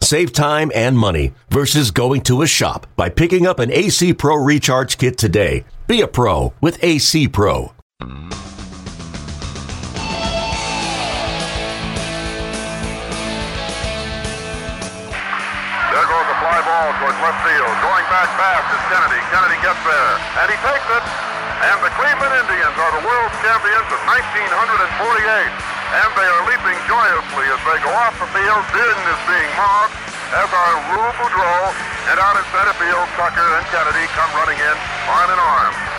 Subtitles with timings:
[0.00, 4.36] Save time and money versus going to a shop by picking up an AC Pro
[4.36, 5.64] Recharge Kit today.
[5.86, 7.72] Be a pro with AC Pro.
[15.90, 17.74] There goes a fly ball towards left field.
[17.80, 19.20] Going back fast is Kennedy.
[19.32, 20.12] Kennedy gets there.
[20.44, 21.04] And he takes it.
[21.66, 25.75] And the Cleveland Indians are the world champions of 1948.
[25.86, 28.62] And they are leaping joyously as they go off the field.
[28.74, 29.94] Din is being mobbed,
[30.34, 31.70] as are Rube Boudreau.
[32.10, 35.95] And out in center field, Tucker and Kennedy come running in arm in arm.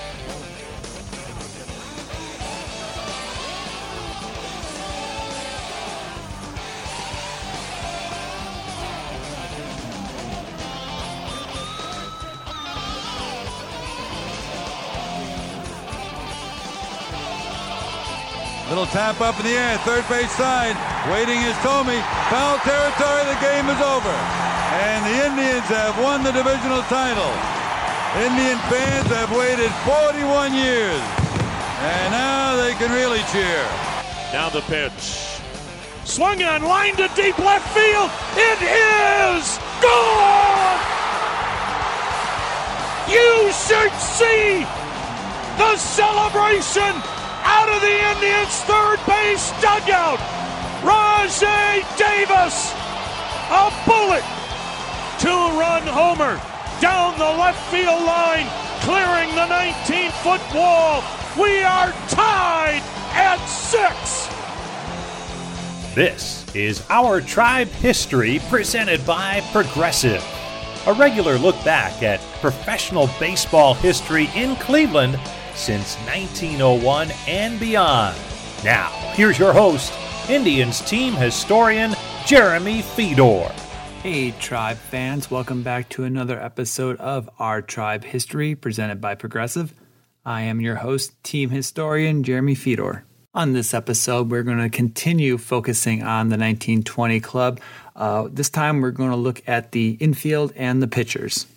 [18.70, 20.76] Little tap up in the air, third base side.
[21.08, 21.96] Waiting is Thome.
[22.28, 24.12] Foul territory, the game is over.
[24.12, 27.32] And the Indians have won the divisional title.
[28.20, 31.00] Indian fans have waited 41 years.
[31.80, 33.64] And now they can really cheer.
[34.36, 35.40] Now the pitch.
[36.04, 38.12] Swung on, line to deep left field.
[38.36, 40.80] It is gone!
[43.08, 44.68] You should see
[45.56, 47.07] the celebration
[47.80, 50.20] the Indians' third base dugout.
[50.82, 52.74] Rajai Davis,
[53.50, 54.24] a bullet,
[55.20, 56.40] two-run homer
[56.80, 58.48] down the left field line,
[58.82, 61.04] clearing the 19-foot wall.
[61.38, 62.82] We are tied
[63.14, 64.28] at six.
[65.96, 70.24] This is Our Tribe History presented by Progressive.
[70.86, 75.20] A regular look back at professional baseball history in Cleveland
[75.58, 78.16] since 1901 and beyond.
[78.64, 79.92] Now, here's your host,
[80.30, 81.94] Indians team historian
[82.26, 83.50] Jeremy Feador.
[84.04, 89.74] Hey, Tribe fans, welcome back to another episode of Our Tribe History presented by Progressive.
[90.24, 93.02] I am your host, team historian Jeremy Feador.
[93.34, 97.60] On this episode, we're going to continue focusing on the 1920 club.
[97.96, 101.48] Uh, this time, we're going to look at the infield and the pitchers.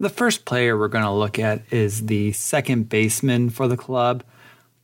[0.00, 4.22] The first player we're going to look at is the second baseman for the club.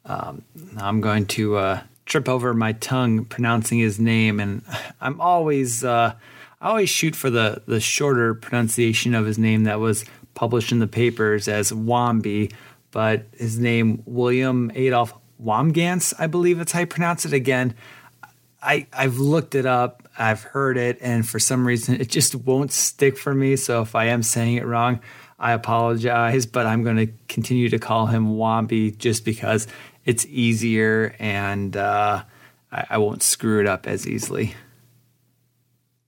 [0.04, 0.42] Um,
[0.76, 4.62] I'm going to uh, trip over my tongue pronouncing his name, and
[5.00, 6.14] I'm always uh,
[6.60, 10.04] I always shoot for the the shorter pronunciation of his name that was
[10.34, 12.52] published in the papers as Wamby,
[12.90, 17.32] but his name William Adolf Wambsganss, I believe that's how you pronounce it.
[17.32, 17.74] Again,
[18.64, 22.72] I I've looked it up, I've heard it, and for some reason it just won't
[22.72, 23.56] stick for me.
[23.56, 25.00] So if I am saying it wrong,
[25.38, 29.66] I apologize, but I'm going to continue to call him Wamby just because
[30.04, 32.22] it's easier and uh,
[32.70, 34.54] I, I won't screw it up as easily.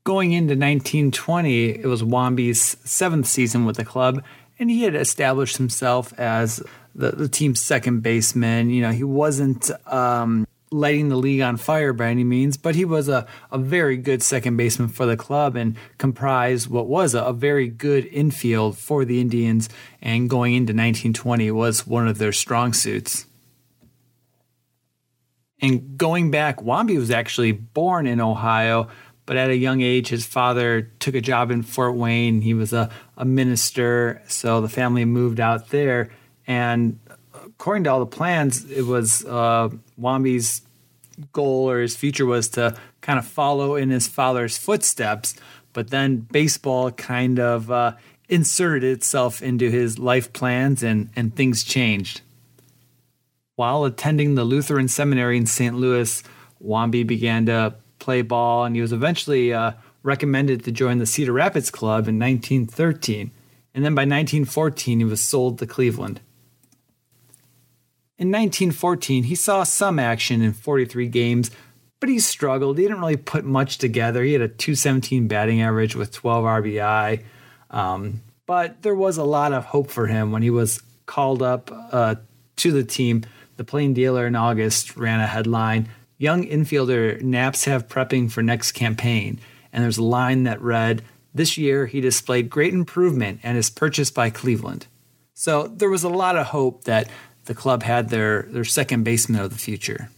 [0.05, 4.23] Going into 1920, it was Wamby's seventh season with the club,
[4.59, 6.63] and he had established himself as
[6.95, 8.71] the, the team's second baseman.
[8.71, 12.85] You know, he wasn't um, lighting the league on fire by any means, but he
[12.85, 17.23] was a, a very good second baseman for the club and comprised what was a,
[17.23, 19.69] a very good infield for the Indians.
[20.03, 23.27] And going into 1920 was one of their strong suits.
[25.61, 28.89] And going back, Wamby was actually born in Ohio,
[29.25, 32.43] but at a young age, his father took a job in Fort Wayne.
[32.43, 36.11] He was a, a minister, so the family moved out there.
[36.47, 36.99] And
[37.59, 40.63] according to all the plans, it was uh, Wamby's
[41.33, 45.35] goal or his future was to kind of follow in his father's footsteps.
[45.73, 47.97] But then baseball kind of uh,
[48.29, 52.23] inserted itself into his life plans, and, and things changed.
[53.57, 55.75] While attending the Lutheran Seminary in St.
[55.75, 56.23] Louis,
[56.63, 59.73] Wamby began to play ball, and he was eventually uh,
[60.03, 63.31] recommended to join the Cedar Rapids Club in 1913.
[63.75, 66.21] And then by 1914, he was sold to Cleveland.
[68.19, 71.51] In 1914, he saw some action in 43 games,
[72.01, 72.79] but he struggled.
[72.79, 74.23] He didn't really put much together.
[74.23, 77.23] He had a 217 batting average with 12 RBI.
[77.71, 81.71] Um, but there was a lot of hope for him when he was called up
[81.73, 82.15] uh,
[82.57, 83.25] to the team.
[83.57, 88.73] The Plain Dealer in August ran a headline Young infielder Naps have prepping for next
[88.73, 89.39] campaign.
[89.73, 91.03] And there's a line that read,
[91.35, 94.87] This year he displayed great improvement and is purchased by Cleveland.
[95.35, 97.11] So there was a lot of hope that
[97.47, 100.11] the club had their, their second baseman of the future.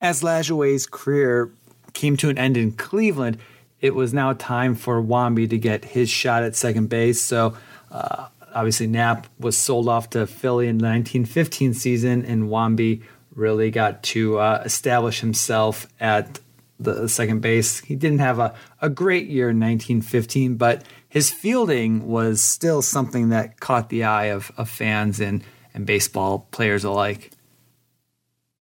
[0.00, 1.50] As Lajoie's career
[1.92, 3.38] came to an end in Cleveland,
[3.80, 7.20] it was now time for Wamby to get his shot at second base.
[7.20, 7.56] So
[7.90, 13.02] uh, obviously Nap was sold off to Philly in the 1915 season, and Wamby
[13.34, 16.40] really got to uh, establish himself at
[16.80, 17.80] the second base.
[17.80, 23.30] He didn't have a, a great year in 1915, but his fielding was still something
[23.30, 27.30] that caught the eye of, of fans and, and baseball players alike.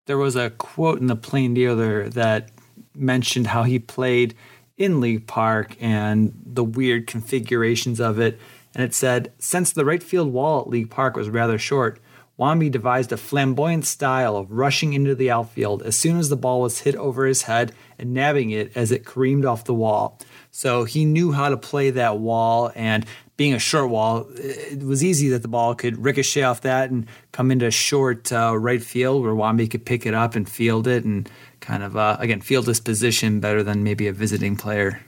[0.06, 2.50] There was a quote in the Plain Dealer that
[2.96, 4.34] mentioned how he played
[4.78, 8.40] in League Park and the weird configurations of it.
[8.74, 12.00] And it said, since the right field wall at League Park was rather short,
[12.40, 16.62] Wamby devised a flamboyant style of rushing into the outfield as soon as the ball
[16.62, 20.20] was hit over his head and nabbing it as it careened off the wall.
[20.52, 23.06] So he knew how to play that wall, and
[23.36, 27.06] being a short wall, it was easy that the ball could ricochet off that and
[27.32, 30.88] come into a short uh, right field where Wamby could pick it up and field
[30.88, 31.30] it and
[31.60, 35.02] kind of, uh, again, field his position better than maybe a visiting player.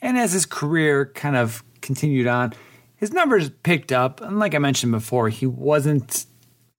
[0.00, 2.54] And as his career kind of continued on,
[2.96, 4.22] his numbers picked up.
[4.22, 6.24] And like I mentioned before, he wasn't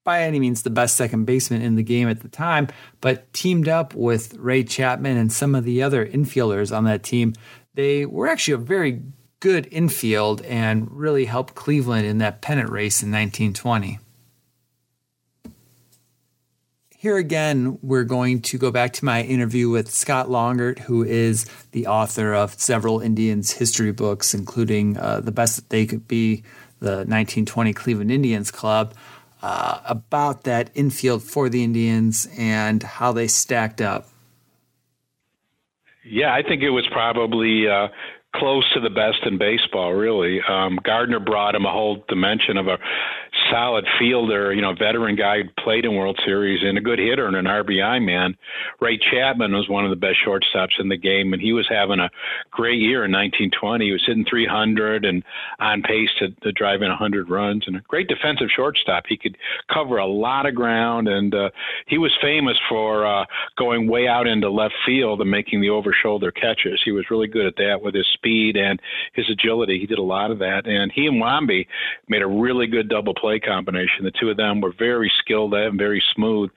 [0.03, 2.67] by any means the best second baseman in the game at the time,
[3.01, 7.33] but teamed up with Ray Chapman and some of the other infielders on that team,
[7.75, 9.01] they were actually a very
[9.39, 13.99] good infield and really helped Cleveland in that pennant race in 1920.
[16.89, 21.47] Here again, we're going to go back to my interview with Scott Longert, who is
[21.71, 26.43] the author of several Indians history books, including uh, The Best That They Could Be,
[26.79, 28.93] the 1920 Cleveland Indians Club,
[29.41, 34.07] uh, about that infield for the Indians and how they stacked up.
[36.03, 37.87] Yeah, I think it was probably uh,
[38.35, 40.41] close to the best in baseball, really.
[40.41, 42.77] Um, Gardner brought him a whole dimension of a
[43.51, 47.27] solid fielder, you know, veteran guy who played in World Series and a good hitter
[47.27, 48.35] and an RBI man.
[48.79, 51.99] Ray Chapman was one of the best shortstops in the game, and he was having
[51.99, 52.09] a
[52.49, 53.85] great year in 1920.
[53.85, 55.23] He was hitting 300 and
[55.59, 59.03] on pace to, to drive in 100 runs, and a great defensive shortstop.
[59.07, 59.37] He could
[59.71, 61.49] cover a lot of ground, and uh,
[61.87, 63.25] he was famous for uh,
[63.57, 66.81] going way out into left field and making the over shoulder catches.
[66.83, 68.79] He was really good at that with his speed and
[69.13, 69.79] his agility.
[69.79, 71.67] He did a lot of that, and he and Wamby
[72.07, 74.05] made a really good double play combination.
[74.05, 76.49] The two of them were very skilled and very smooth.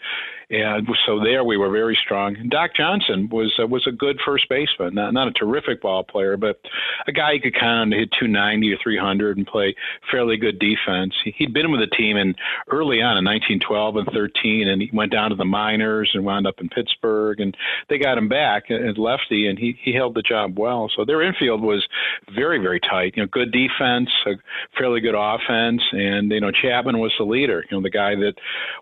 [0.50, 2.36] And so there we were very strong.
[2.48, 6.36] Doc Johnston was uh, was a good first baseman, not, not a terrific ball player,
[6.36, 6.60] but
[7.06, 9.74] a guy you could on to hit 290 or 300 and play
[10.10, 11.14] fairly good defense.
[11.24, 12.34] He, he'd been with the team in
[12.70, 16.46] early on in 1912 and 13, and he went down to the minors and wound
[16.46, 17.56] up in Pittsburgh, and
[17.88, 20.90] they got him back at lefty, and he he held the job well.
[20.94, 21.86] So their infield was
[22.34, 23.14] very very tight.
[23.16, 24.32] You know, good defense, a
[24.76, 27.64] fairly good offense, and you know Chapman was the leader.
[27.70, 28.34] You know, the guy that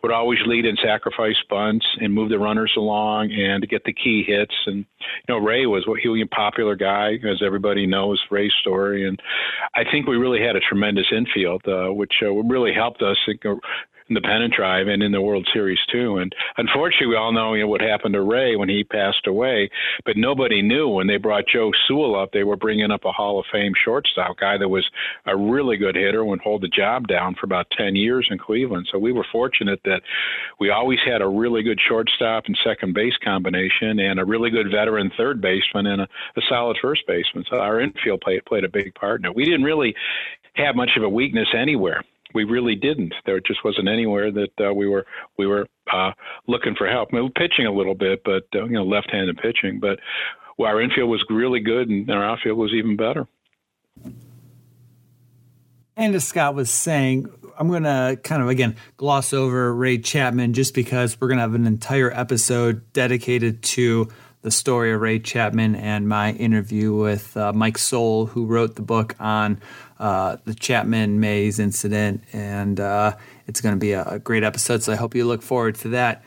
[0.02, 3.92] would always lead in sacrifice bunts and move the runners along and to get the
[3.92, 4.54] key hits.
[4.66, 8.54] And you know, Ray was what he was a popular guy, as everybody knows Ray's
[8.60, 9.06] story.
[9.06, 9.20] And
[9.74, 13.18] I think we really had a tremendous infield, uh, which uh, really helped us
[14.12, 16.18] in the pennant drive and in the World Series too.
[16.18, 19.70] And unfortunately, we all know, you know what happened to Ray when he passed away.
[20.04, 23.40] But nobody knew when they brought Joe Sewell up, they were bringing up a Hall
[23.40, 24.88] of Fame shortstop guy that was
[25.24, 28.86] a really good hitter and hold the job down for about 10 years in Cleveland.
[28.92, 30.02] So we were fortunate that
[30.60, 34.70] we always had a really good shortstop and second base combination and a really good
[34.70, 37.44] veteran third baseman and a, a solid first baseman.
[37.48, 39.34] So our infield played played a big part in it.
[39.34, 39.94] We didn't really
[40.54, 42.04] have much of a weakness anywhere
[42.34, 43.14] we really didn't.
[43.26, 45.06] There just wasn't anywhere that uh, we were
[45.38, 46.12] we were uh,
[46.46, 47.12] looking for help.
[47.12, 49.80] We were pitching a little bit, but uh, you know, left-handed pitching.
[49.80, 49.98] But
[50.58, 53.26] well, our infield was really good, and our outfield was even better.
[55.96, 60.54] And as Scott was saying, I'm going to kind of again gloss over Ray Chapman
[60.54, 64.08] just because we're going to have an entire episode dedicated to
[64.42, 68.82] the story of Ray Chapman and my interview with uh, Mike Sowell, who wrote the
[68.82, 69.60] book on
[70.02, 72.24] uh, the Chapman Mays incident.
[72.32, 73.16] And uh,
[73.46, 74.82] it's going to be a, a, great episode.
[74.82, 76.24] So I hope you look forward to that.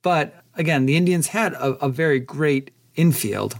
[0.00, 3.58] But again, the Indians had a, a very great infield.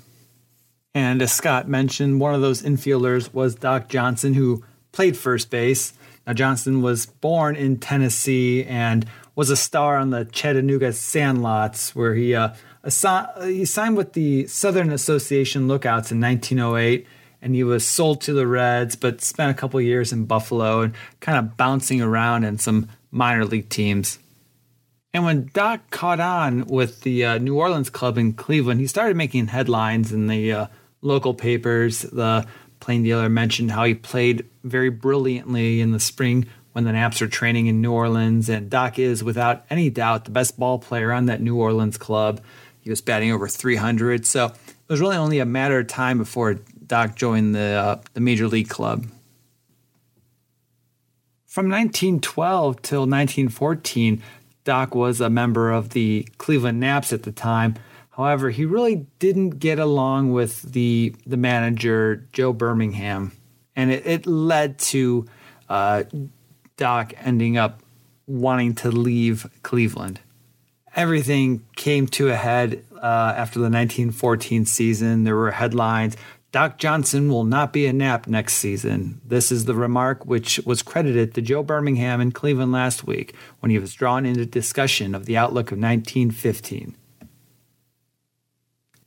[0.95, 5.93] And as Scott mentioned, one of those infielders was Doc Johnston, who played first base.
[6.27, 12.15] Now, Johnston was born in Tennessee and was a star on the Chattanooga Sandlots, where
[12.15, 12.55] he uh,
[13.45, 17.07] he signed with the Southern Association Lookouts in 1908,
[17.41, 20.95] and he was sold to the Reds, but spent a couple years in Buffalo and
[21.21, 24.19] kind of bouncing around in some minor league teams.
[25.15, 29.17] And when Doc caught on with the uh, New Orleans club in Cleveland, he started
[29.17, 30.67] making headlines in the uh,
[31.01, 32.03] local papers.
[32.03, 32.47] The
[32.81, 37.27] Plain Dealer mentioned how he played very brilliantly in the spring when the Naps were
[37.27, 41.27] training in New Orleans, and Doc is, without any doubt, the best ball player on
[41.27, 42.41] that New Orleans club.
[42.81, 44.53] He was batting over 300, so it
[44.89, 48.69] was really only a matter of time before Doc joined the uh, the major league
[48.69, 49.07] club.
[51.47, 54.23] From 1912 till 1914,
[54.65, 57.77] Doc was a member of the Cleveland Naps at the time.
[58.11, 63.33] However, he really didn't get along with the the manager Joe Birmingham,
[63.77, 65.27] and it, it led to
[65.69, 66.05] uh,
[66.77, 67.83] Doc ending up
[68.27, 70.21] wanting to leave Cleveland.
[70.97, 75.25] Everything came to a head uh, after the 1914 season.
[75.25, 76.17] There were headlines
[76.51, 79.21] Doc Johnston will not be a nap next season.
[79.23, 83.69] This is the remark which was credited to Joe Birmingham in Cleveland last week when
[83.71, 86.97] he was drawn into discussion of the outlook of 1915.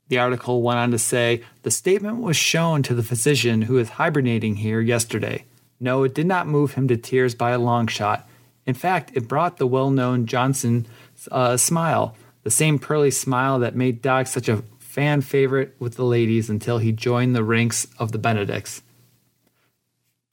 [0.10, 3.90] The article went on to say the statement was shown to the physician who is
[3.92, 5.46] hibernating here yesterday.
[5.80, 8.30] No, it did not move him to tears by a long shot.
[8.68, 10.86] In fact, it brought the well known Johnston
[11.32, 16.04] uh, smile, the same pearly smile that made Doc such a fan favorite with the
[16.04, 18.82] ladies until he joined the ranks of the Benedicts.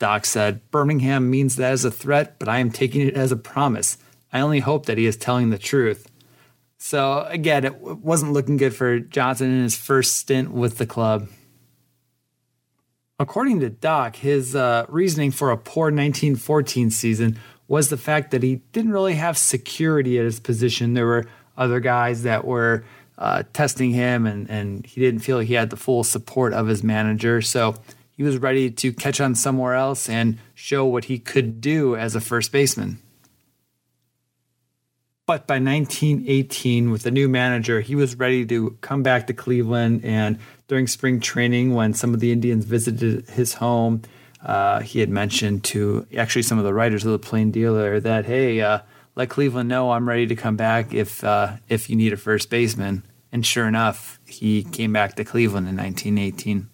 [0.00, 3.36] Doc said, Birmingham means that as a threat, but I am taking it as a
[3.36, 3.98] promise.
[4.32, 6.10] I only hope that he is telling the truth.
[6.76, 11.28] So, again, it wasn't looking good for Johnston in his first stint with the club.
[13.20, 17.38] According to Doc, his uh, reasoning for a poor 1914 season
[17.68, 20.94] was the fact that he didn't really have security at his position.
[20.94, 22.84] There were other guys that were
[23.18, 26.84] uh, testing him, and, and he didn't feel he had the full support of his
[26.84, 27.42] manager.
[27.42, 27.74] So
[28.16, 32.14] he was ready to catch on somewhere else and show what he could do as
[32.14, 33.00] a first baseman.
[35.26, 40.02] But by 1918, with the new manager, he was ready to come back to Cleveland.
[40.02, 44.02] And during spring training, when some of the Indians visited his home,
[44.42, 48.24] uh, he had mentioned to actually some of the writers of the Plain Dealer that,
[48.24, 48.78] hey, uh,
[49.18, 52.48] let Cleveland know I'm ready to come back if uh, if you need a first
[52.48, 53.02] baseman.
[53.30, 56.70] And sure enough, he came back to Cleveland in 1918.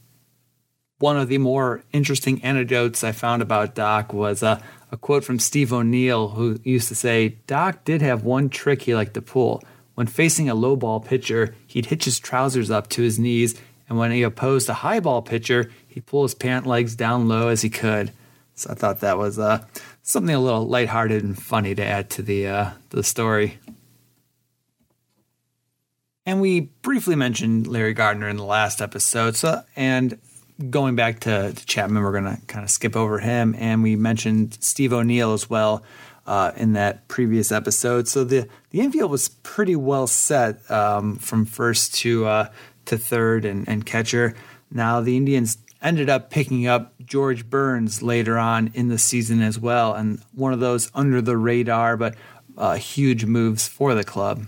[0.99, 5.41] One of the more interesting anecdotes I found about Doc was a, a quote from
[5.41, 9.65] Steve O'Neill, who used to say, Doc did have one trick he liked to pull.
[9.95, 13.99] When facing a low ball pitcher, he'd hitch his trousers up to his knees, and
[13.99, 17.63] when he opposed a high ball pitcher, he'd pull his pant legs down low as
[17.63, 18.13] he could.
[18.55, 19.65] So I thought that was uh,
[20.03, 23.59] something a little lighthearted and funny to add to the uh, the story.
[26.27, 29.37] And we briefly mentioned Larry Gardner in the last episode.
[29.37, 30.19] So, and
[30.71, 33.55] going back to, to Chapman, we're going to kind of skip over him.
[33.59, 35.85] And we mentioned Steve O'Neill as well
[36.27, 38.09] uh, in that previous episode.
[38.09, 42.49] So the the infield was pretty well set um, from first to uh,
[42.87, 44.35] to third and, and catcher.
[44.71, 49.59] Now the Indians ended up picking up George Burns later on in the season as
[49.59, 52.17] well, and one of those under the radar but
[52.57, 54.47] uh, huge moves for the club.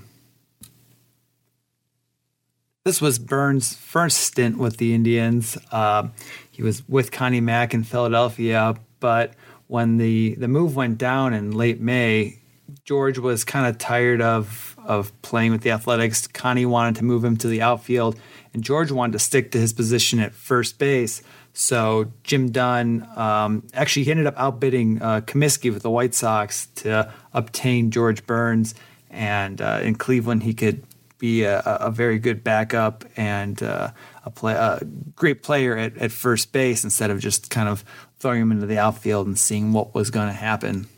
[2.85, 5.59] This was Burns' first stint with the Indians.
[5.73, 6.09] Uh,
[6.51, 9.35] he was with Connie Mack in Philadelphia, but
[9.67, 12.39] when the, the move went down in late May,
[12.85, 16.27] George was kind of tired of of playing with the Athletics.
[16.29, 18.17] Connie wanted to move him to the outfield,
[18.57, 21.23] and George wanted to stick to his position at first base.
[21.53, 26.67] So Jim Dunn um, actually he ended up outbidding uh, Comiskey with the White Sox
[26.77, 28.75] to obtain George Burns,
[29.11, 30.83] and uh, in Cleveland he could
[31.19, 33.91] be a, a very good backup and uh,
[34.25, 34.81] a, play, a
[35.15, 37.85] great player at, at first base instead of just kind of
[38.19, 40.89] throwing him into the outfield and seeing what was going to happen.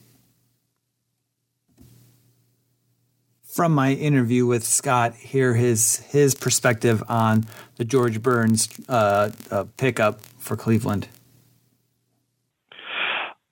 [3.58, 9.64] From my interview with Scott, hear his his perspective on the George Burns uh, uh,
[9.76, 11.08] pickup for Cleveland.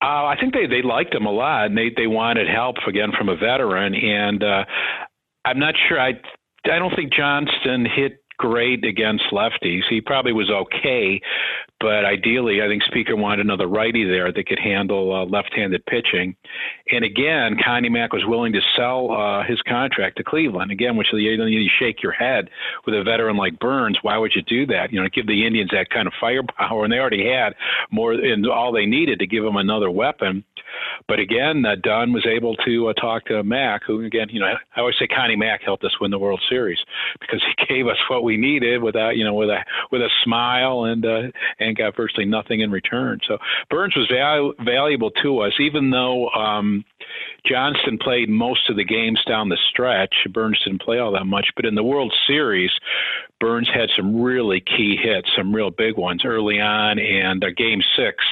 [0.01, 3.11] Uh, I think they they liked him a lot, and they they wanted help again
[3.19, 3.97] from a veteran.
[3.97, 4.65] And uh,
[5.45, 6.01] I'm not sure.
[6.01, 6.11] I
[6.67, 9.83] I don't think Johnston hit great against lefties.
[9.91, 11.21] He probably was okay,
[11.81, 16.35] but ideally, I think Speaker wanted another righty there that could handle uh, left-handed pitching.
[16.91, 20.71] And again, Connie Mack was willing to sell uh, his contract to Cleveland.
[20.71, 22.49] Again, which you, you shake your head
[22.87, 23.99] with a veteran like Burns.
[24.01, 24.91] Why would you do that?
[24.91, 27.55] You know, give the Indians that kind of firepower, and they already had
[27.91, 30.45] more and all they needed to give them another weapon.
[31.09, 34.47] But again, uh, Dunn was able to uh, talk to Mack, who again, you know,
[34.47, 36.79] I always say Connie Mack helped us win the World Series
[37.21, 39.59] because he gave us what we needed without, you know, with a
[39.91, 41.23] with a smile and uh,
[41.59, 43.21] and got virtually nothing in return.
[43.27, 43.39] So
[43.71, 46.85] Burns was val- valuable to us, even though um,
[47.47, 50.15] Johnston played most of the games down the stretch.
[50.33, 52.71] Burns didn't play all that much, but in the World Series,
[53.39, 57.83] Burns had some really key hits, some real big ones early on, and uh, Game
[57.97, 58.25] Six,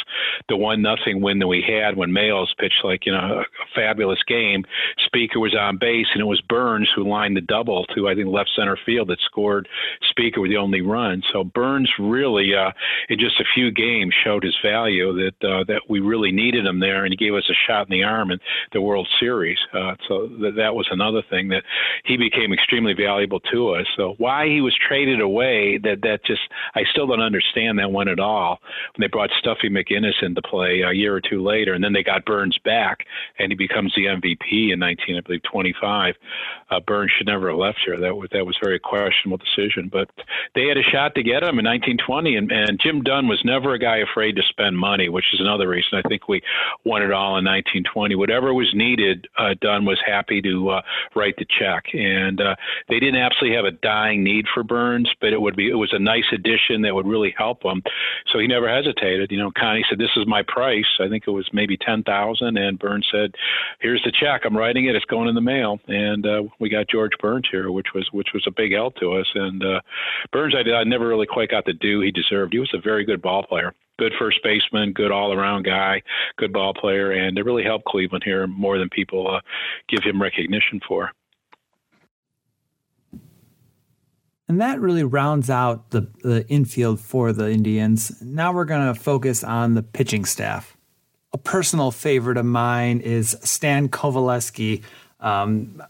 [0.49, 3.45] the one nothing win that we had when Mails pitched like you know a
[3.75, 4.65] fabulous game.
[5.07, 8.29] Speaker was on base, and it was Burns who lined the double to I think
[8.29, 9.69] left center field that scored.
[10.11, 11.23] Speaker with the only run.
[11.33, 12.71] So Burns really, uh,
[13.09, 16.81] in just a few games, showed his value that uh, that we really needed him
[16.81, 18.39] there, and he gave us a shot in the arm in
[18.73, 19.59] the World Series.
[19.73, 21.65] Uh, so that that was another thing that
[22.05, 23.87] he became extremely valuable to us.
[23.97, 26.43] So why he was traded away, that that just
[26.75, 28.61] I still don't understand that one at all.
[28.95, 32.03] When they brought Stuffy McInnis into play a year or two later, and then they
[32.03, 33.05] got Burns back,
[33.39, 36.15] and he becomes the MVP in 19, I believe, 25.
[36.71, 37.99] Uh, Burns should never have left here.
[37.99, 40.09] That was that was very questionable decision, but
[40.55, 43.75] they had a shot to get him in 1920, and, and Jim Dunn was never
[43.75, 46.43] a guy afraid to spend money, which is another reason I think we
[46.85, 48.15] won it all in 1920.
[48.15, 50.83] Whatever was needed, uh, Dunn was happy to uh,
[51.15, 52.57] write the check, and uh,
[52.89, 55.93] they didn't absolutely have a dying need for Burns, but it would be it was
[55.93, 57.83] a nice addition that would really help him.
[58.33, 59.31] So he never hesitated.
[59.31, 62.34] You know, Connie said, "This is my price." I think it was maybe ten thousand,
[62.41, 63.35] and Burns said,
[63.81, 64.43] "Here's the check.
[64.45, 64.95] I'm writing it.
[64.95, 68.29] It's going in the mail." And uh, we got George Burns here, which was which
[68.35, 69.27] was a big help to us.
[69.35, 69.81] And uh,
[70.33, 72.53] Burns, I, I never really quite got the due he deserved.
[72.53, 76.03] He was a very good ball player good first baseman, good all around guy,
[76.37, 79.41] good ball player, and it really helped Cleveland here more than people uh,
[79.89, 81.13] give him recognition for.
[84.47, 88.21] And that really rounds out the, the infield for the Indians.
[88.21, 90.74] Now we're going to focus on the pitching staff.
[91.35, 94.85] A personal favorite of mine is Stan Coveleski.
[95.19, 95.83] Um,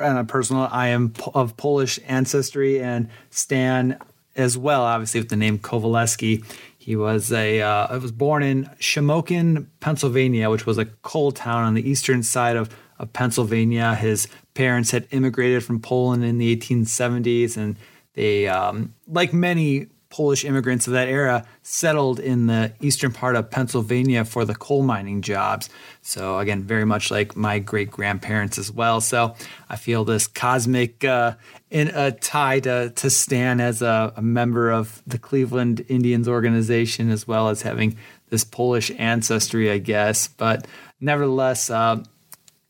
[0.00, 3.98] and a personal, I am of Polish ancestry, and Stan
[4.36, 6.44] as well, obviously with the name Coveleski.
[6.78, 11.74] He was a uh, was born in Shamokin, Pennsylvania, which was a coal town on
[11.74, 13.96] the eastern side of, of Pennsylvania.
[13.96, 17.76] His parents had immigrated from Poland in the 1870s, and
[18.14, 23.50] they, um, like many Polish immigrants of that era, settled in the eastern part of
[23.50, 25.68] Pennsylvania for the coal mining jobs.
[26.00, 29.02] So, again, very much like my great grandparents as well.
[29.02, 29.34] So,
[29.68, 31.34] I feel this cosmic uh,
[31.70, 37.10] in a tie to, to Stan as a, a member of the Cleveland Indians organization,
[37.10, 37.98] as well as having
[38.30, 40.28] this Polish ancestry, I guess.
[40.28, 40.66] But
[41.00, 42.02] nevertheless, uh,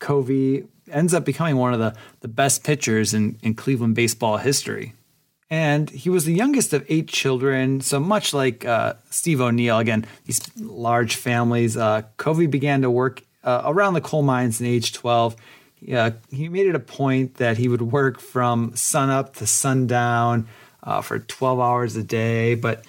[0.00, 4.94] Covey ends up becoming one of the, the best pitchers in, in Cleveland baseball history.
[5.50, 7.80] And he was the youngest of eight children.
[7.80, 13.22] So much like uh, Steve O'Neill, again, these large families, uh, Covey began to work
[13.44, 15.36] uh, around the coal mines in age 12.
[15.92, 20.46] Uh, he made it a point that he would work from sunup to sundown
[20.82, 22.54] uh, for 12 hours a day.
[22.54, 22.84] But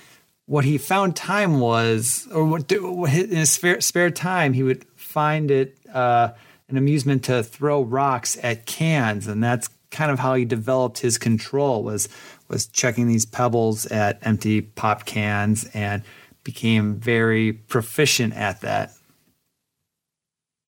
[0.45, 5.51] what he found time was, or what in his spare, spare time, he would find
[5.51, 6.29] it uh,
[6.67, 11.17] an amusement to throw rocks at cans, and that's kind of how he developed his
[11.17, 12.09] control was
[12.49, 16.03] was checking these pebbles at empty pop cans and
[16.43, 18.91] became very proficient at that.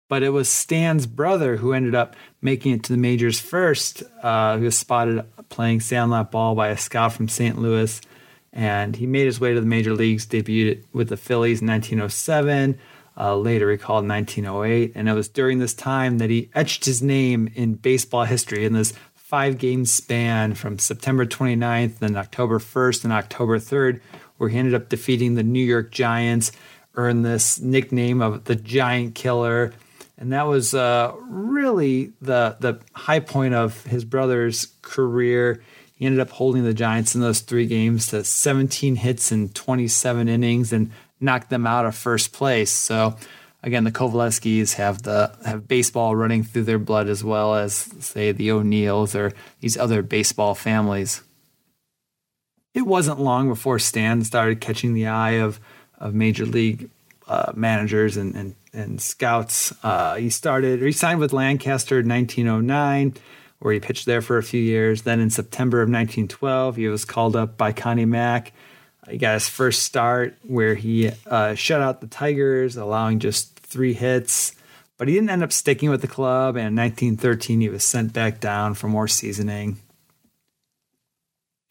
[0.08, 4.04] But it was Stan's brother who ended up making it to the majors first.
[4.22, 7.58] Uh, he was spotted playing sandlot ball by a scout from St.
[7.58, 8.02] Louis,
[8.52, 10.26] and he made his way to the major leagues.
[10.26, 12.78] Debuted with the Phillies in 1907
[13.18, 14.94] uh, later recalled 1908.
[14.96, 18.74] And it was during this time that he etched his name in baseball history in
[18.74, 18.94] this
[19.32, 24.02] five game span from September 29th and October 1st and October 3rd,
[24.36, 26.52] where he ended up defeating the New York Giants,
[26.96, 29.72] earned this nickname of the Giant Killer.
[30.18, 35.64] And that was uh, really the, the high point of his brother's career.
[35.96, 40.28] He ended up holding the Giants in those three games to 17 hits in 27
[40.28, 40.92] innings and
[41.22, 42.70] knocked them out of first place.
[42.70, 43.16] So
[43.64, 48.32] again, the Coveleskis have the have baseball running through their blood as well as say
[48.32, 51.22] the O'Neills or these other baseball families.
[52.74, 55.60] It wasn't long before Stan started catching the eye of
[55.98, 56.90] of major league
[57.28, 59.74] uh, managers and and, and scouts.
[59.84, 63.16] Uh, he started he signed with Lancaster in 1909
[63.60, 65.04] where he pitched there for a few years.
[65.04, 68.54] Then in September of 1912, he was called up by Connie Mack
[69.12, 73.94] he got his first start where he uh, shut out the Tigers, allowing just three
[73.94, 74.56] hits.
[74.98, 78.14] But he didn't end up sticking with the club, and in 1913 he was sent
[78.14, 79.78] back down for more seasoning.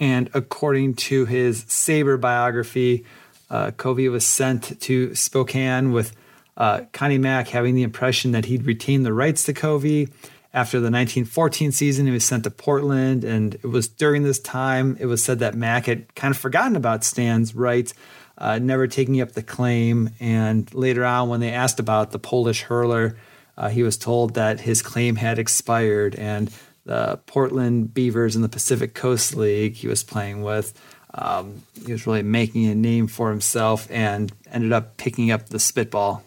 [0.00, 3.04] And according to his SABR biography,
[3.50, 6.12] uh, Covey was sent to Spokane with
[6.56, 10.08] uh, Connie Mack having the impression that he'd retain the rights to Covey
[10.52, 14.96] after the 1914 season, he was sent to Portland, and it was during this time
[14.98, 17.94] it was said that Mack had kind of forgotten about Stan's rights,
[18.36, 20.10] uh, never taking up the claim.
[20.18, 23.16] And later on, when they asked about the Polish hurler,
[23.56, 26.50] uh, he was told that his claim had expired, and
[26.84, 30.72] the Portland Beavers in the Pacific Coast League he was playing with.
[31.14, 35.58] Um, he was really making a name for himself and ended up picking up the
[35.58, 36.24] spitball.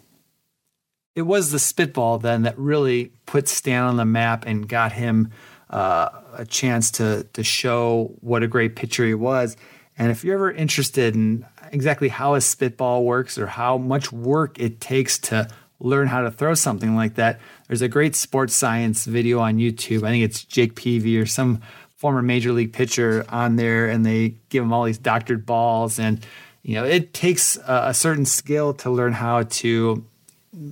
[1.16, 5.32] It was the spitball then that really put Stan on the map and got him
[5.70, 9.58] uh, a chance to to show what a great pitcher he was.
[9.98, 14.60] And if you're ever interested in exactly how a spitball works or how much work
[14.60, 15.48] it takes to
[15.80, 20.04] learn how to throw something like that, there's a great sports science video on YouTube.
[20.04, 21.62] I think it's Jake Peavy or some
[21.96, 26.00] former major league pitcher on there, and they give him all these doctored balls.
[26.00, 26.26] And,
[26.64, 30.04] you know, it takes a, a certain skill to learn how to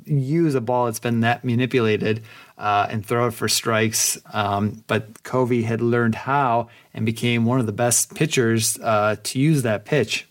[0.05, 2.23] use a ball that's been that manipulated
[2.57, 4.19] uh, and throw it for strikes.
[4.33, 9.39] Um, but Covey had learned how and became one of the best pitchers uh, to
[9.39, 10.27] use that pitch.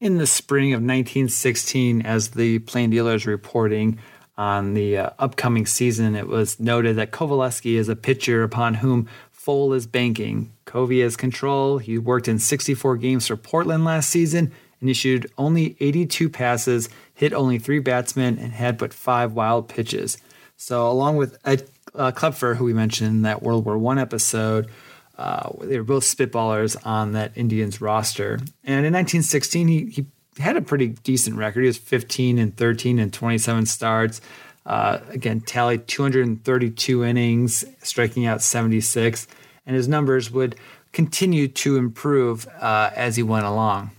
[0.00, 3.98] In the spring of 1916, as the Plain Dealer is reporting
[4.36, 9.08] on the uh, upcoming season, it was noted that Coveleski is a pitcher upon whom
[9.32, 10.52] Fohl is banking.
[10.64, 11.78] Covey has control.
[11.78, 17.32] He worked in 64 games for Portland last season and issued only 82 passes, hit
[17.32, 20.18] only three batsmen, and had but five wild pitches.
[20.56, 24.68] So, along with Ed uh, Klepfer, who we mentioned in that World War One episode,
[25.16, 28.34] uh, they were both spitballers on that Indians roster.
[28.64, 30.06] And in 1916, he, he
[30.38, 31.60] had a pretty decent record.
[31.60, 34.20] He was 15 and 13 and 27 starts.
[34.66, 39.28] Uh, again, tallied 232 innings, striking out 76,
[39.66, 40.56] and his numbers would
[40.92, 43.90] continue to improve uh, as he went along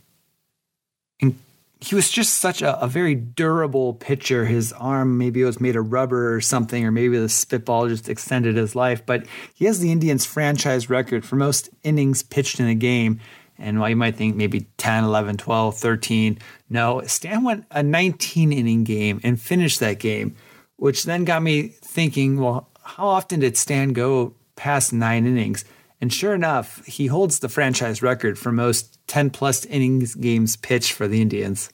[1.82, 4.46] he was just such a, a, very durable pitcher.
[4.46, 8.10] His arm maybe it was made of rubber or something, or maybe the spitball just
[8.10, 9.06] extended his life.
[9.06, 13.20] But he has the Indians franchise record for most innings pitched in a game.
[13.58, 18.52] And while you might think maybe 10, 11, 12, 13, no, Stan went a 19
[18.52, 20.36] inning game and finished that game,
[20.78, 25.66] which then got me thinking, well, how often did Stan go past nine innings?
[26.02, 30.92] And sure enough, he holds the franchise record for most 10 plus innings games pitched
[30.92, 31.70] for the Indians.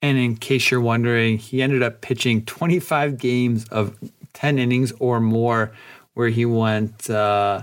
[0.00, 3.96] And in case you're wondering, he ended up pitching 25 games of
[4.32, 5.72] 10 innings or more,
[6.14, 7.62] where he went uh,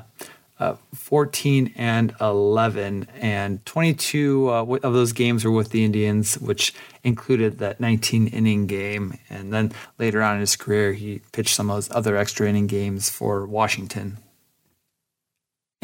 [0.60, 3.08] uh, 14 and 11.
[3.16, 8.68] And 22 uh, of those games were with the Indians, which included that 19 inning
[8.68, 9.18] game.
[9.30, 12.68] And then later on in his career, he pitched some of those other extra inning
[12.68, 14.18] games for Washington.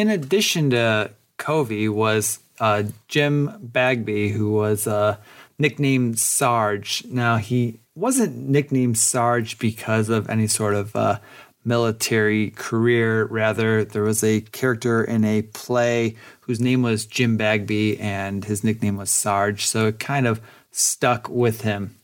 [0.01, 5.17] In addition to Covey, was uh, Jim Bagby, who was uh,
[5.59, 7.05] nicknamed Sarge.
[7.05, 11.19] Now, he wasn't nicknamed Sarge because of any sort of uh,
[11.63, 13.25] military career.
[13.25, 18.63] Rather, there was a character in a play whose name was Jim Bagby and his
[18.63, 19.67] nickname was Sarge.
[19.67, 21.95] So it kind of stuck with him.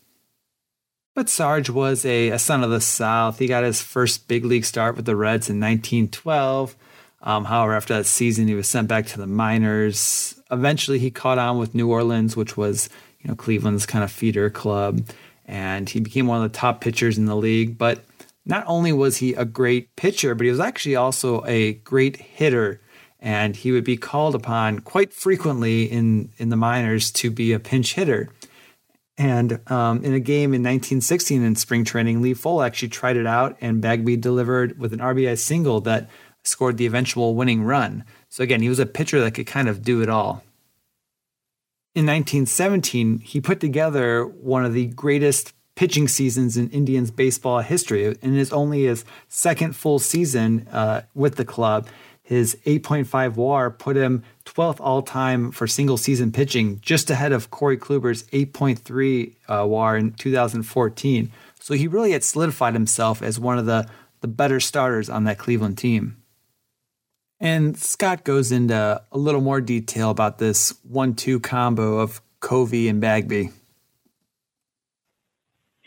[1.16, 3.40] But Sarge was a, a son of the South.
[3.40, 6.76] He got his first big league start with the Reds in 1912.
[7.22, 10.40] Um, however, after that season, he was sent back to the minors.
[10.52, 14.50] Eventually, he caught on with New Orleans, which was you know Cleveland's kind of feeder
[14.50, 15.08] club,
[15.46, 17.78] and he became one of the top pitchers in the league.
[17.78, 18.04] But
[18.46, 22.82] not only was he a great pitcher, but he was actually also a great hitter,
[23.20, 27.60] and he would be called upon quite frequently in in the minors to be a
[27.60, 28.30] pinch hitter.
[29.20, 33.26] And um, in a game in 1916 in spring training, Lee Fohl actually tried it
[33.26, 36.08] out, and Bagby delivered with an RBI single that
[36.48, 38.04] scored the eventual winning run.
[38.30, 40.44] So again, he was a pitcher that could kind of do it all
[41.98, 48.16] in 1917, he put together one of the greatest pitching seasons in Indians baseball history.
[48.22, 51.88] In his only his second full season uh, with the club,
[52.22, 57.50] his 8.5 WAR put him 12th all time for single season pitching, just ahead of
[57.50, 61.32] Corey Kluber's 8.3 uh, WAR in 2014.
[61.60, 63.90] So he really had solidified himself as one of the,
[64.22, 66.22] the better starters on that Cleveland team.
[67.40, 72.88] And Scott goes into a little more detail about this one two combo of Covey
[72.88, 73.52] and Bagby.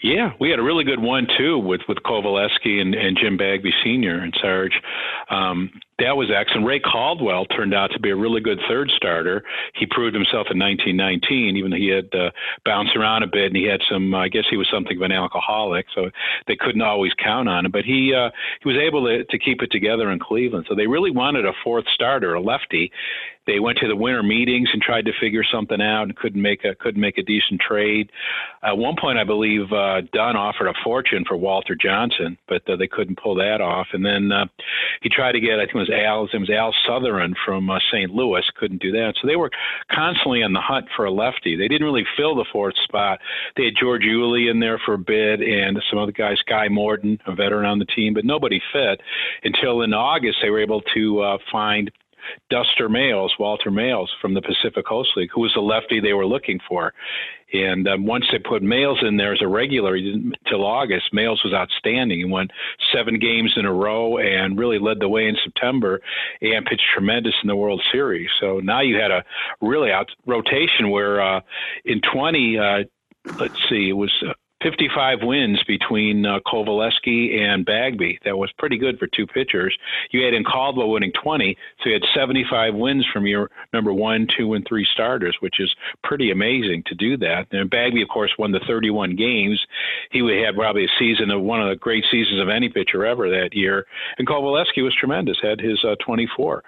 [0.03, 3.73] Yeah, we had a really good one too with with Coveleski and, and Jim Bagby
[3.85, 4.81] Senior and Sarge.
[5.29, 6.67] Um, that was excellent.
[6.67, 9.45] Ray Caldwell turned out to be a really good third starter.
[9.75, 12.31] He proved himself in 1919, even though he had uh,
[12.65, 14.15] bounced around a bit and he had some.
[14.15, 16.11] I guess he was something of an alcoholic, so
[16.47, 17.73] they couldn't always count on him.
[17.73, 18.31] But he uh,
[18.63, 20.67] he was able to, to keep it together in Cleveland.
[20.69, 22.91] So they really wanted a fourth starter, a lefty,
[23.47, 26.65] they went to the winter meetings and tried to figure something out and couldn't make
[26.65, 28.11] a couldn't make a decent trade.
[28.63, 32.77] At one point, I believe uh, Dunn offered a fortune for Walter Johnson, but uh,
[32.77, 33.89] they couldn't pull that off.
[33.93, 34.47] And then uh,
[35.03, 37.79] he tried to get I think it was Al it was Al Sutherland from uh,
[37.93, 38.11] St.
[38.11, 39.15] Louis, couldn't do that.
[39.21, 39.51] So they were
[39.91, 41.57] constantly on the hunt for a lefty.
[41.57, 43.21] They didn't really fill the fourth spot.
[43.57, 47.19] They had George Uhle in there for a bit and some other guys, Guy Morton,
[47.27, 49.01] a veteran on the team, but nobody fit
[49.43, 51.91] until in August they were able to uh, find
[52.49, 56.27] Duster Mails, Walter Mails from the Pacific Coast League, who was the lefty they were
[56.27, 56.93] looking for.
[57.53, 61.53] And um, once they put Mails in there as a regular until August, Mails was
[61.53, 62.19] outstanding.
[62.19, 62.49] He won
[62.93, 66.01] seven games in a row and really led the way in September
[66.41, 68.31] and pitched tremendous in the World Series.
[68.41, 69.25] So now you had a
[69.61, 71.41] really out rotation where uh,
[71.85, 72.85] in 20, uh,
[73.39, 78.19] let's see, it was uh, 55 wins between uh, Coveleski and Bagby.
[78.25, 79.77] That was pretty good for two pitchers.
[80.11, 84.27] You had in Caldwell winning 20, so you had 75 wins from your number one,
[84.37, 87.47] two, and three starters, which is pretty amazing to do that.
[87.53, 89.61] And Bagby, of course, won the 31 games.
[90.11, 93.07] He would have probably a season of one of the great seasons of any pitcher
[93.07, 93.87] ever that year.
[94.19, 96.63] And Coveleski was tremendous, had his uh, 24.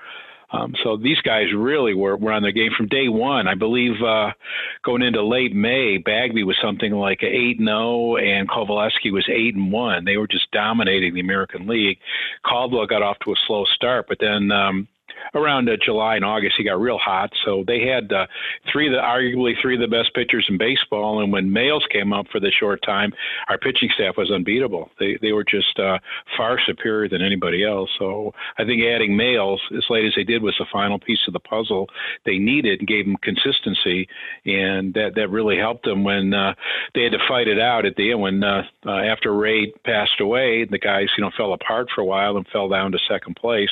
[0.52, 3.48] Um, so these guys really were, were on their game from day one.
[3.48, 4.32] I believe uh,
[4.84, 9.26] going into late May, Bagby was something like eight and zero, oh, and Coveleski was
[9.32, 10.04] eight and one.
[10.04, 11.98] They were just dominating the American League.
[12.44, 14.88] Caldwell got off to a slow start, but then um,
[15.34, 17.30] around uh, July and August, he got real hot.
[17.44, 18.26] So they had uh,
[18.70, 21.22] three of the arguably three of the best pitchers in baseball.
[21.22, 23.12] And when Mails came up for the short time,
[23.48, 24.90] our pitching staff was unbeatable.
[24.98, 25.98] They they were just uh,
[26.36, 27.90] far superior than anybody else.
[27.98, 31.32] So I think adding Mails as late as they did was the final piece of
[31.32, 31.88] the puzzle
[32.24, 34.08] they needed and gave them consistency,
[34.44, 36.54] and that that really helped them when uh,
[36.94, 38.20] they had to fight it out at the end.
[38.20, 42.04] When uh, uh, after Ray passed away, the guys you know fell apart for a
[42.04, 43.70] while and fell down to second place.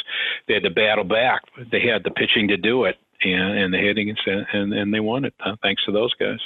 [0.48, 1.39] They had to battle back
[1.70, 5.24] they had the pitching to do it and, and the hitting and, and, they won
[5.24, 6.38] it uh, thanks to those guys.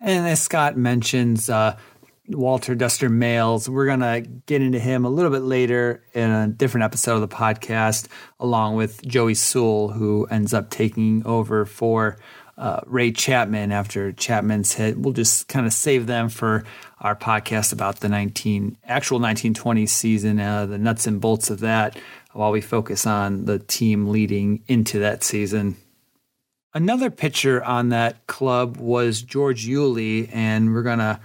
[0.00, 1.76] And as Scott mentions, uh,
[2.28, 6.46] Walter Duster Mails, we're going to get into him a little bit later in a
[6.46, 8.06] different episode of the podcast,
[8.38, 12.18] along with Joey Sewell, who ends up taking over for
[12.58, 14.98] uh, Ray Chapman after Chapman's hit.
[14.98, 16.64] We'll just kind of save them for
[17.00, 21.96] our podcast about the 19 actual 1920 season, uh, the nuts and bolts of that,
[22.32, 25.76] while we focus on the team leading into that season.
[26.74, 31.20] Another pitcher on that club was George Uhle, and we're gonna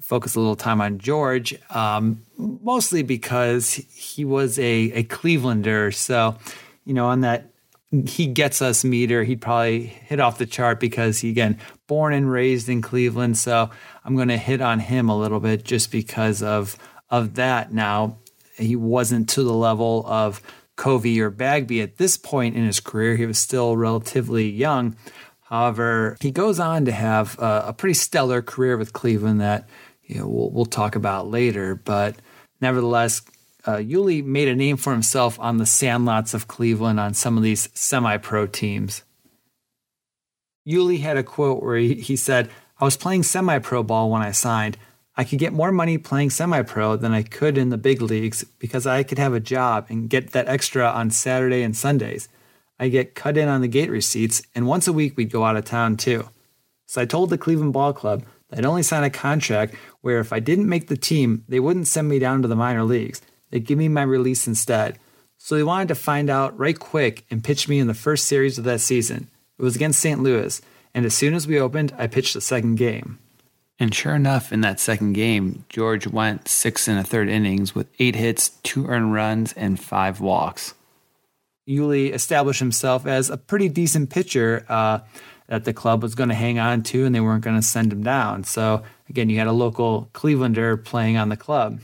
[0.00, 5.94] focus a little time on George, um, mostly because he was a, a Clevelander.
[5.94, 6.36] So,
[6.84, 7.51] you know, on that
[8.06, 12.30] he gets us meter, he'd probably hit off the chart because he again born and
[12.30, 13.36] raised in Cleveland.
[13.36, 13.70] So
[14.04, 16.76] I'm going to hit on him a little bit just because of
[17.10, 17.72] of that.
[17.72, 18.18] Now
[18.56, 20.40] he wasn't to the level of
[20.76, 23.16] Covey or Bagby at this point in his career.
[23.16, 24.96] He was still relatively young.
[25.42, 29.68] However, he goes on to have a, a pretty stellar career with Cleveland that
[30.04, 31.74] you know, we'll, we'll talk about later.
[31.74, 32.16] But
[32.60, 33.20] nevertheless,
[33.64, 37.42] uh, Uhle made a name for himself on the sandlots of Cleveland on some of
[37.42, 39.02] these semi pro teams.
[40.66, 44.22] Uhle had a quote where he, he said, I was playing semi pro ball when
[44.22, 44.76] I signed.
[45.16, 48.44] I could get more money playing semi pro than I could in the big leagues
[48.58, 52.28] because I could have a job and get that extra on Saturday and Sundays.
[52.78, 55.56] I get cut in on the gate receipts, and once a week we'd go out
[55.56, 56.28] of town too.
[56.86, 60.32] So I told the Cleveland Ball Club that I'd only sign a contract where if
[60.32, 63.20] I didn't make the team, they wouldn't send me down to the minor leagues.
[63.52, 64.98] They give me my release instead.
[65.38, 68.58] So they wanted to find out right quick and pitch me in the first series
[68.58, 69.28] of that season.
[69.58, 70.20] It was against St.
[70.20, 70.60] Louis,
[70.94, 73.18] and as soon as we opened, I pitched the second game.
[73.78, 77.88] And sure enough, in that second game, George went six and a third innings with
[77.98, 80.74] eight hits, two earned runs, and five walks.
[81.68, 85.00] Uhle established himself as a pretty decent pitcher uh,
[85.48, 87.92] that the club was going to hang on to, and they weren't going to send
[87.92, 88.44] him down.
[88.44, 91.80] So again, you had a local Clevelander playing on the club.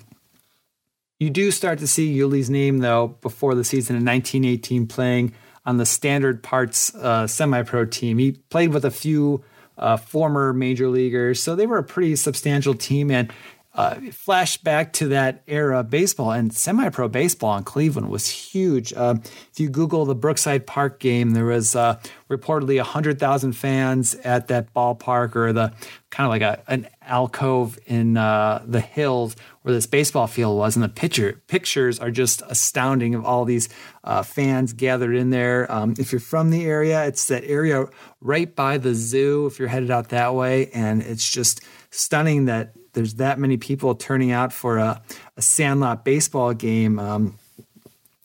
[1.18, 5.32] You do start to see Uhle's name, though, before the season in 1918 playing
[5.66, 8.18] on the standard parts uh, semi pro team.
[8.18, 9.42] He played with a few
[9.76, 13.10] uh, former major leaguers, so they were a pretty substantial team.
[13.10, 13.32] And
[13.78, 18.92] uh, flash back to that era baseball and semi-pro baseball in Cleveland was huge.
[18.92, 19.14] Uh,
[19.52, 24.48] if you Google the Brookside Park game, there was uh, reportedly hundred thousand fans at
[24.48, 25.72] that ballpark, or the
[26.10, 30.74] kind of like a an alcove in uh, the hills where this baseball field was,
[30.74, 33.68] and the picture pictures are just astounding of all these
[34.02, 35.70] uh, fans gathered in there.
[35.70, 37.86] Um, if you're from the area, it's that area
[38.20, 39.46] right by the zoo.
[39.46, 41.60] If you're headed out that way, and it's just
[41.90, 45.00] stunning that there's that many people turning out for a,
[45.36, 46.98] a Sandlot baseball game.
[46.98, 47.38] Um,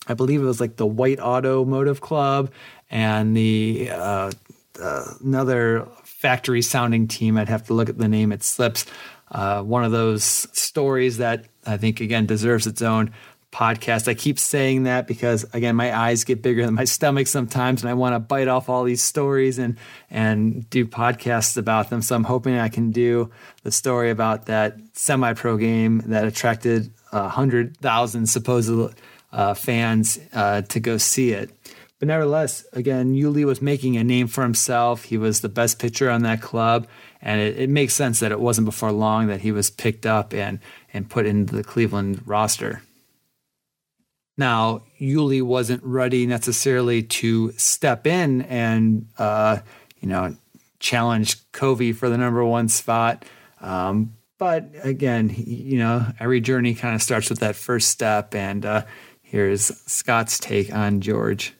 [0.07, 2.51] I believe it was like the White Automotive Club
[2.89, 4.31] and the uh,
[4.81, 7.37] uh, another factory sounding team.
[7.37, 8.87] I'd have to look at the name; it slips.
[9.29, 13.13] Uh, one of those stories that I think again deserves its own
[13.53, 14.07] podcast.
[14.07, 17.89] I keep saying that because again, my eyes get bigger than my stomach sometimes, and
[17.89, 19.77] I want to bite off all these stories and
[20.09, 22.01] and do podcasts about them.
[22.01, 27.77] So I'm hoping I can do the story about that semi-pro game that attracted hundred
[27.77, 28.71] thousand supposed
[29.31, 31.49] uh, fans uh, to go see it.
[31.99, 35.05] But nevertheless, again, Uhle was making a name for himself.
[35.05, 36.87] He was the best pitcher on that club,
[37.21, 40.33] and it, it makes sense that it wasn't before long that he was picked up
[40.33, 40.59] and
[40.91, 42.81] and put into the Cleveland roster.
[44.37, 49.59] Now, Uhle wasn't ready necessarily to step in and, uh,
[49.99, 50.35] you know,
[50.79, 53.25] challenge Covey for the number one spot.
[53.61, 58.35] Um, but again, you know, every journey kind of starts with that first step.
[58.35, 58.85] And uh,
[59.21, 61.53] here's Scott's take on George.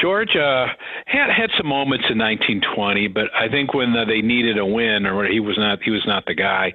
[0.00, 0.66] George uh,
[1.06, 5.06] had had some moments in 1920, but I think when uh, they needed a win,
[5.06, 6.72] or he was not he was not the guy.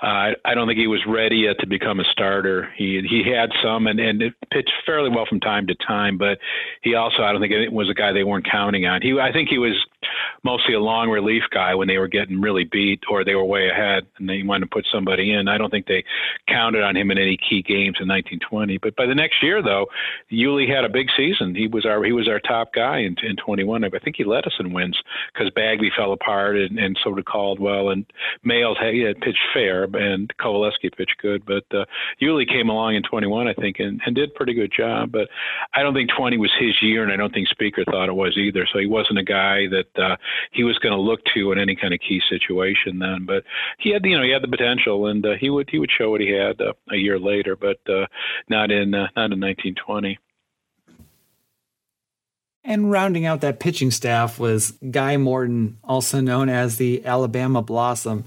[0.00, 2.68] Uh, I don't think he was ready yet to become a starter.
[2.76, 6.38] He he had some and and it pitched fairly well from time to time, but
[6.82, 9.02] he also I don't think it was a guy they weren't counting on.
[9.02, 9.74] He I think he was
[10.44, 13.68] mostly a long relief guy when they were getting really beat or they were way
[13.68, 15.48] ahead and they wanted to put somebody in.
[15.48, 16.04] I don't think they
[16.48, 18.78] counted on him in any key games in 1920.
[18.78, 19.86] But by the next year, though,
[20.30, 21.54] Uhle had a big season.
[21.54, 23.84] He was our he was our top guy in, in 21.
[23.84, 25.00] I think he led us in wins
[25.32, 28.04] because Bagby fell apart and, and so did Caldwell and
[28.44, 31.44] Mails had, had pitched fair and Coveleski pitched good.
[31.44, 31.84] But uh,
[32.20, 35.12] Uhle came along in 21, I think, and, and did pretty good job.
[35.12, 35.28] But
[35.74, 38.36] I don't think 20 was his year, and I don't think Speaker thought it was
[38.36, 38.66] either.
[38.72, 40.16] So he wasn't a guy that uh,
[40.50, 43.24] he was going to look to in any kind of key situation then.
[43.26, 43.44] But
[43.78, 46.10] he had, you know, he had the potential, and uh, he would he would show
[46.10, 48.06] what he had uh, a year later, but uh,
[48.48, 50.18] not in uh, not in 1920.
[52.64, 58.24] And rounding out that pitching staff was Guy Morton, also known as the Alabama Blossom.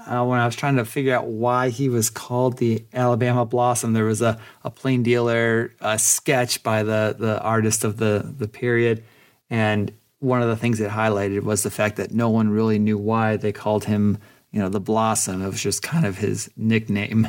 [0.00, 3.92] Uh, when I was trying to figure out why he was called the Alabama Blossom,
[3.92, 8.48] there was a, a plain dealer a sketch by the, the artist of the, the
[8.48, 9.02] period.
[9.50, 12.98] And one of the things it highlighted was the fact that no one really knew
[12.98, 14.18] why they called him,
[14.50, 15.42] you know, the Blossom.
[15.42, 17.28] It was just kind of his nickname.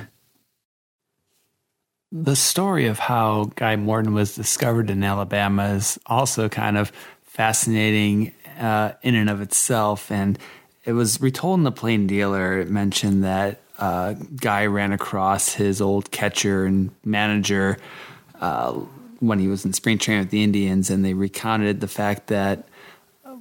[2.11, 6.91] The story of how Guy Morton was discovered in Alabama is also kind of
[7.23, 10.09] fascinating uh, in and of itself.
[10.09, 10.39] And
[10.85, 12.59] it was retold in the Plain Dealer.
[12.59, 17.77] It mentioned that uh, Guy ran across his old catcher and manager
[18.39, 18.71] uh,
[19.19, 22.66] when he was in spring training with the Indians, and they recounted the fact that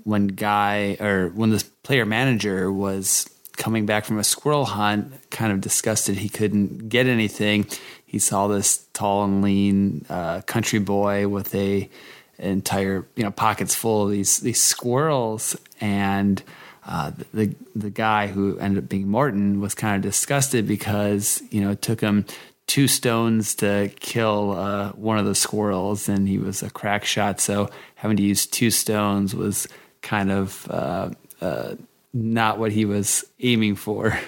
[0.07, 5.53] when Guy or when the player manager was coming back from a squirrel hunt, kind
[5.53, 7.67] of disgusted he couldn't get anything.
[8.05, 11.91] He saw this tall and lean uh, country boy with a
[12.39, 16.41] entire you know pockets full of these these squirrels, and
[16.87, 21.61] uh, the the guy who ended up being Morton was kind of disgusted because you
[21.61, 22.25] know it took him
[22.69, 27.41] two stones to kill uh, one of the squirrels, and he was a crack shot,
[27.41, 29.67] so having to use two stones was
[30.07, 31.75] kind of uh, uh,
[32.15, 34.19] not what he was aiming for.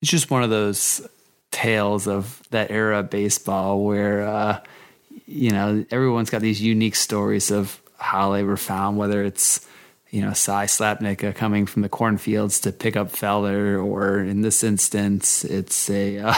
[0.00, 1.06] It's just one of those
[1.50, 4.60] tales of that era of baseball where, uh,
[5.26, 9.66] you know, everyone's got these unique stories of how they were found, whether it's,
[10.10, 14.62] you know, Cy Slapnicka coming from the cornfields to pick up Feller, or in this
[14.62, 16.34] instance, it's a, uh,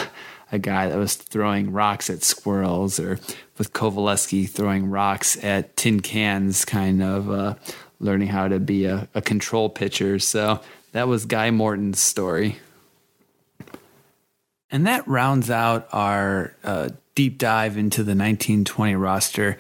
[0.52, 3.18] a guy that was throwing rocks at squirrels, or
[3.58, 7.54] with Coveleski throwing rocks at tin cans, kind of uh,
[8.00, 10.18] learning how to be a, a control pitcher.
[10.18, 10.60] So
[10.92, 12.56] that was Guy Morton's story.
[14.70, 19.58] And that rounds out our uh, deep dive into the 1920 roster.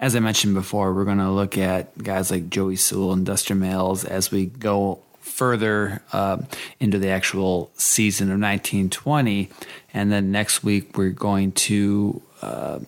[0.00, 3.54] As I mentioned before, we're going to look at guys like Joey Sewell and Duster
[3.54, 6.38] Mails as we go further uh,
[6.80, 9.48] into the actual season of 1920.
[9.94, 12.80] And then next week, we're going to uh,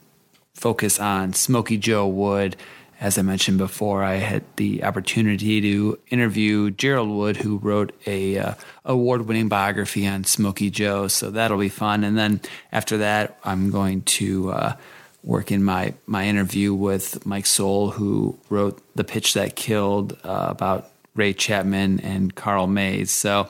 [0.60, 2.56] focus on Smokey Joe Wood
[3.00, 8.36] as I mentioned before, I had the opportunity to interview Gerald Wood, who wrote a
[8.36, 11.08] uh, award-winning biography on Smokey Joe.
[11.08, 12.04] So that'll be fun.
[12.04, 14.76] And then after that, I'm going to uh,
[15.24, 20.48] work in my my interview with Mike Sowell, who wrote the pitch that killed uh,
[20.50, 23.10] about Ray Chapman and Carl Mays.
[23.10, 23.48] So.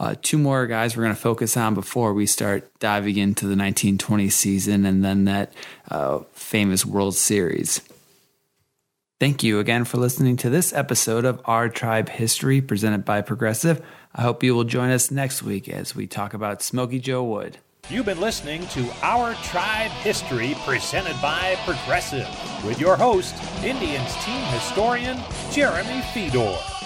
[0.00, 3.50] Uh, two more guys we're going to focus on before we start diving into the
[3.50, 5.52] 1920 season and then that
[5.90, 7.82] uh, famous World Series.
[9.20, 13.84] Thank you again for listening to this episode of Our Tribe History presented by Progressive.
[14.14, 17.58] I hope you will join us next week as we talk about Smokey Joe Wood.
[17.90, 22.26] You've been listening to Our Tribe History presented by Progressive
[22.64, 25.18] with your host, Indians team historian
[25.50, 26.79] Jeremy Feador.